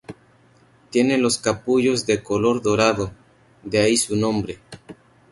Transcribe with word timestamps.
Tiene 0.89 1.19
los 1.19 1.37
capullos 1.37 2.07
de 2.07 2.23
color 2.23 2.63
dorado, 2.63 3.11
de 3.61 3.77
ahí 3.81 3.97
su 3.97 4.15
nombre. 4.15 4.57